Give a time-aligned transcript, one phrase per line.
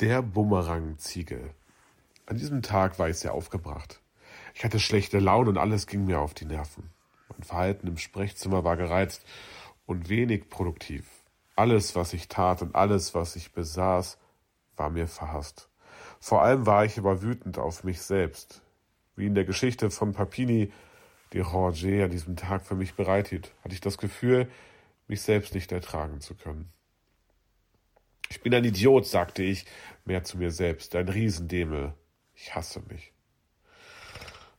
[0.00, 1.50] Der Bumerang-Ziegel.
[2.26, 4.00] An diesem Tag war ich sehr aufgebracht.
[4.52, 6.90] Ich hatte schlechte Laune und alles ging mir auf die Nerven.
[7.28, 9.24] Mein Verhalten im Sprechzimmer war gereizt
[9.86, 11.06] und wenig produktiv.
[11.54, 14.18] Alles, was ich tat und alles, was ich besaß,
[14.74, 15.68] war mir verhasst.
[16.18, 18.62] Vor allem war ich aber wütend auf mich selbst.
[19.14, 20.72] Wie in der Geschichte von Papini,
[21.32, 24.50] die Roger an diesem Tag für mich bereithielt, hatte ich das Gefühl,
[25.06, 26.72] mich selbst nicht ertragen zu können.
[28.28, 29.66] Ich bin ein Idiot, sagte ich
[30.04, 31.94] mehr zu mir selbst, ein Riesendemel.
[32.34, 33.12] Ich hasse mich.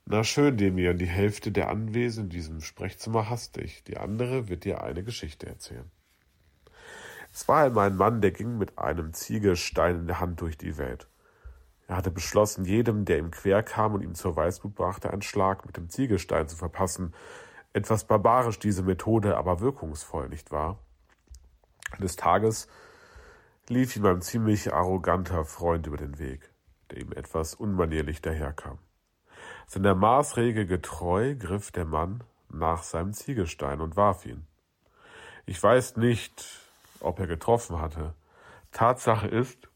[0.06, 4.64] Na schön, Demian, die Hälfte der Anwesenden in diesem Sprechzimmer hasst dich, die andere wird
[4.64, 5.90] dir eine Geschichte erzählen.
[7.34, 10.78] Es war einmal ein Mann, der ging mit einem Ziegelstein in der Hand durch die
[10.78, 11.08] Welt.
[11.88, 15.66] Er hatte beschlossen, jedem, der ihm quer kam und ihm zur Weißblut brachte, einen Schlag
[15.66, 17.14] mit dem Ziegelstein zu verpassen.
[17.74, 20.80] Etwas barbarisch diese Methode, aber wirkungsvoll, nicht wahr?
[21.92, 22.68] Eines Tages
[23.70, 26.52] lief ihm ein ziemlich arroganter Freund über den Weg,
[26.92, 28.78] der ihm etwas unmanierlich daherkam.
[29.68, 34.46] Seiner Maßregel getreu griff der Mann nach seinem Ziegelstein und warf ihn.
[35.46, 36.62] Ich weiß nicht,
[37.00, 38.14] ob er getroffen hatte.
[38.72, 39.70] Tatsache ist,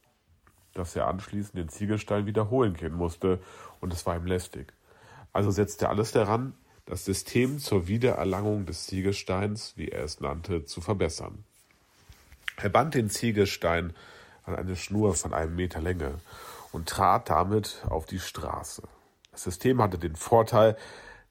[0.74, 3.40] dass er anschließend den Ziegelstein wiederholen gehen musste,
[3.82, 4.74] und es war ihm lästig.
[5.34, 6.54] Also setzte er alles daran,
[6.86, 11.44] das System zur Wiedererlangung des Ziegelsteins, wie er es nannte, zu verbessern.
[12.62, 13.94] Er band den Ziegelstein
[14.44, 16.20] an eine Schnur von einem Meter Länge
[16.74, 18.84] und trat damit auf die Straße.
[19.32, 20.76] Das System hatte den Vorteil,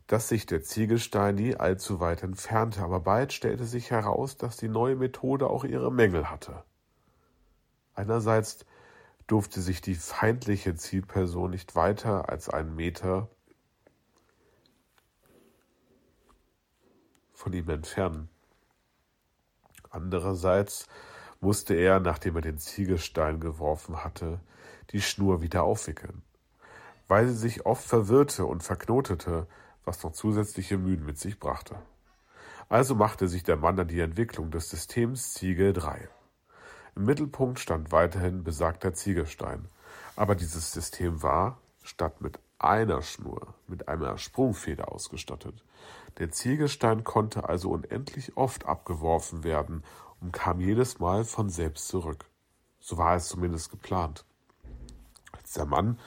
[0.07, 4.69] dass sich der Ziegelstein nie allzu weit entfernte, aber bald stellte sich heraus, dass die
[4.69, 6.65] neue Methode auch ihre Mängel hatte.
[7.95, 8.65] Einerseits
[9.27, 13.29] durfte sich die feindliche Zielperson nicht weiter als einen Meter
[17.35, 18.31] von ihm entfernen.
[19.91, 20.87] Andererseits
[21.41, 24.41] musste er, nachdem er den Ziegelstein geworfen hatte,
[24.91, 26.23] die Schnur wieder aufwickeln.
[27.07, 29.47] Weil sie sich oft verwirrte und verknotete,
[29.85, 31.77] was noch zusätzliche Mühen mit sich brachte.
[32.69, 36.09] Also machte sich der Mann an die Entwicklung des Systems Ziegel 3.
[36.97, 39.69] Im Mittelpunkt stand weiterhin besagter Ziegelstein,
[40.17, 45.65] aber dieses System war, statt mit einer Schnur, mit einer Sprungfeder ausgestattet.
[46.19, 49.85] Der Ziegelstein konnte also unendlich oft abgeworfen werden
[50.21, 52.25] und kam jedes Mal von selbst zurück.
[52.81, 54.25] So war es zumindest geplant.
[55.33, 55.99] Als der Mann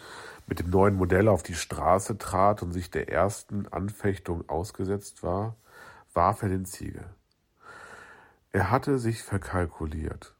[0.47, 5.55] mit dem neuen Modell auf die Straße trat und sich der ersten Anfechtung ausgesetzt war,
[6.13, 7.05] warf er den Ziegel.
[8.51, 10.35] Er hatte sich verkalkuliert.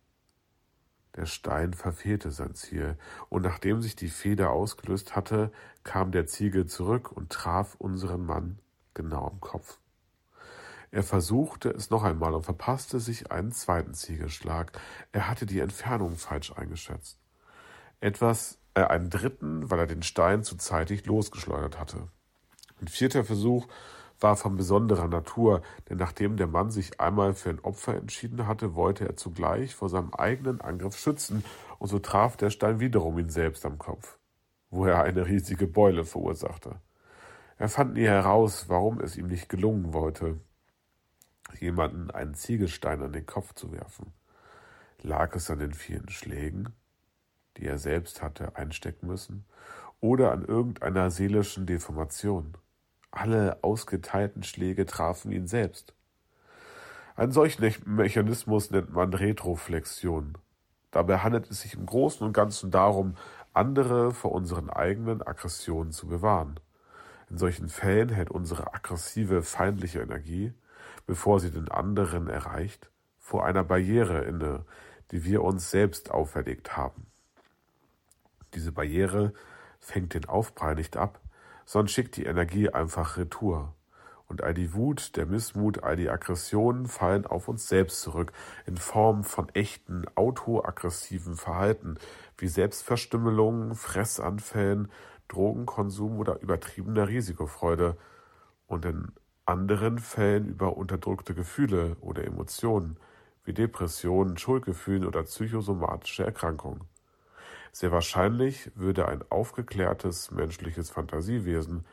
[1.15, 2.97] Der Stein verfehlte sein Ziel,
[3.29, 5.51] und nachdem sich die Feder ausgelöst hatte,
[5.83, 8.59] kam der Ziegel zurück und traf unseren Mann
[8.93, 9.77] genau am Kopf.
[10.91, 14.74] Er versuchte es noch einmal und verpasste sich einen zweiten Ziegelschlag.
[15.13, 17.18] Er hatte die Entfernung falsch eingeschätzt.
[18.02, 22.09] Etwas, äh, einen dritten, weil er den Stein zu zeitig losgeschleudert hatte.
[22.81, 23.68] Ein vierter Versuch
[24.19, 28.75] war von besonderer Natur, denn nachdem der Mann sich einmal für ein Opfer entschieden hatte,
[28.75, 31.44] wollte er zugleich vor seinem eigenen Angriff schützen,
[31.80, 34.19] und so traf der Stein wiederum ihn selbst am Kopf,
[34.69, 36.81] wo er eine riesige Beule verursachte.
[37.57, 40.40] Er fand nie heraus, warum es ihm nicht gelungen wollte,
[41.59, 44.13] jemanden einen Ziegelstein an den Kopf zu werfen.
[45.02, 46.74] Lag es an den vielen Schlägen,
[47.57, 49.46] die er selbst hatte einstecken müssen,
[50.00, 52.57] oder an irgendeiner seelischen Deformation?
[53.12, 55.94] Alle ausgeteilten Schläge trafen ihn selbst.
[57.16, 60.38] Einen solchen Mechanismus nennt man Retroflexion.
[60.91, 63.16] Dabei handelt es sich im Großen und Ganzen darum,
[63.53, 66.60] andere vor unseren eigenen Aggressionen zu bewahren.
[67.30, 70.54] In solchen Fällen hält unsere aggressive feindliche Energie,
[71.12, 74.63] bevor sie den anderen erreicht, vor einer Barriere inne,
[75.12, 77.06] die wir uns selbst auferlegt haben.
[78.54, 79.34] Diese Barriere
[79.81, 81.19] fängt den Aufprall nicht ab,
[81.66, 83.75] sondern schickt die Energie einfach retour.
[84.28, 88.31] Und all die Wut, der Missmut, all die Aggressionen fallen auf uns selbst zurück,
[88.66, 91.98] in Form von echten autoaggressiven Verhalten,
[92.38, 94.90] wie Selbstverstümmelungen, Fressanfällen,
[95.28, 97.98] Drogenkonsum oder übertriebener Risikofreude
[98.66, 99.12] und in
[99.51, 102.98] anderen Fällen über unterdrückte Gefühle oder Emotionen,
[103.44, 106.86] wie Depressionen, Schuldgefühlen oder psychosomatische Erkrankungen.
[107.74, 111.86] Sehr wahrscheinlich würde ein aufgeklärtes menschliches Fantasiewesen,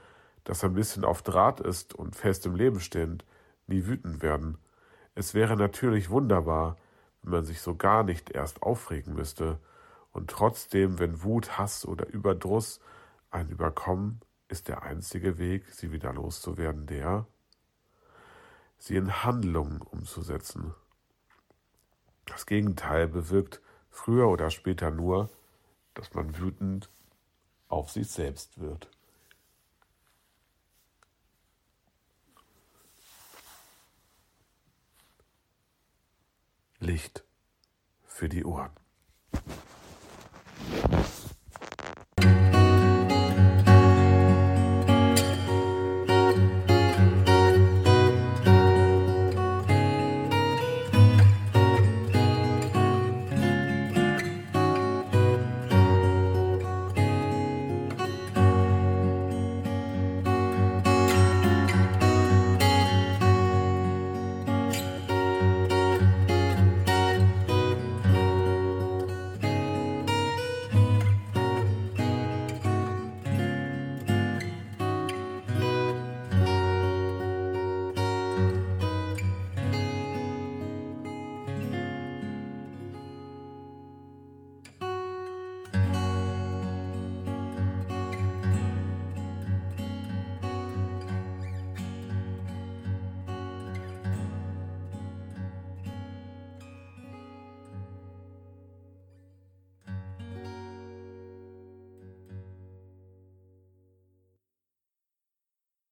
[0.44, 3.25] das ein bisschen auf Draht ist und fest im Leben stehend,
[3.66, 4.58] nie wütend werden.
[5.14, 6.76] Es wäre natürlich wunderbar,
[7.22, 9.58] wenn man sich so gar nicht erst aufregen müsste,
[10.12, 12.81] und trotzdem, wenn Wut, Hass oder Überdruss
[13.31, 17.26] ein überkommen, ist der einzige Weg, sie wieder loszuwerden, der,
[18.78, 20.75] sie in Handlungen umzusetzen.
[22.26, 23.60] Das Gegenteil bewirkt
[23.90, 25.30] früher oder später nur,
[25.94, 26.88] dass man wütend
[27.69, 28.88] auf sich selbst wird.
[36.81, 37.24] Licht
[38.06, 38.70] für die Ohren.